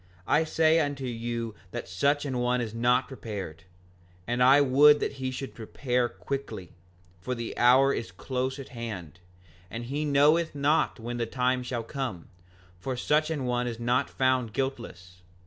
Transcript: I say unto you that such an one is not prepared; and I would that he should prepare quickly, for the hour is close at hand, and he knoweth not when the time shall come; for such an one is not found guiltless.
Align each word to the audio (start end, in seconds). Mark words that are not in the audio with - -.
I 0.25 0.45
say 0.45 0.79
unto 0.79 1.05
you 1.05 1.53
that 1.69 1.87
such 1.87 2.25
an 2.25 2.39
one 2.39 2.59
is 2.59 2.73
not 2.73 3.07
prepared; 3.07 3.65
and 4.25 4.41
I 4.41 4.59
would 4.59 4.99
that 4.99 5.13
he 5.21 5.29
should 5.29 5.53
prepare 5.53 6.09
quickly, 6.09 6.71
for 7.19 7.35
the 7.35 7.55
hour 7.55 7.93
is 7.93 8.11
close 8.11 8.57
at 8.57 8.69
hand, 8.69 9.19
and 9.69 9.85
he 9.85 10.03
knoweth 10.03 10.55
not 10.55 10.99
when 10.99 11.17
the 11.17 11.27
time 11.27 11.61
shall 11.61 11.83
come; 11.83 12.29
for 12.79 12.97
such 12.97 13.29
an 13.29 13.45
one 13.45 13.67
is 13.67 13.79
not 13.79 14.09
found 14.09 14.53
guiltless. 14.53 15.21